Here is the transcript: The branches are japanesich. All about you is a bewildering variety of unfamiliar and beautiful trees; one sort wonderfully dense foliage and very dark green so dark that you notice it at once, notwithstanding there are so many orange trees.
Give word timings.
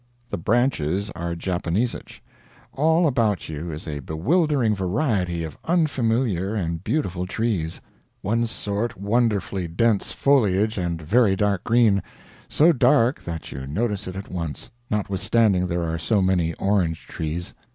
The 0.31 0.37
branches 0.39 1.11
are 1.11 1.35
japanesich. 1.35 2.21
All 2.73 3.05
about 3.05 3.49
you 3.49 3.69
is 3.69 3.87
a 3.87 3.99
bewildering 3.99 4.73
variety 4.73 5.43
of 5.43 5.59
unfamiliar 5.65 6.55
and 6.55 6.83
beautiful 6.83 7.27
trees; 7.27 7.81
one 8.23 8.47
sort 8.47 8.97
wonderfully 8.97 9.67
dense 9.67 10.11
foliage 10.11 10.79
and 10.79 10.99
very 10.99 11.35
dark 11.35 11.63
green 11.63 12.01
so 12.49 12.73
dark 12.73 13.21
that 13.25 13.51
you 13.51 13.67
notice 13.67 14.07
it 14.07 14.15
at 14.15 14.31
once, 14.31 14.71
notwithstanding 14.89 15.67
there 15.67 15.83
are 15.83 15.99
so 15.99 16.19
many 16.19 16.55
orange 16.55 17.05
trees. 17.05 17.53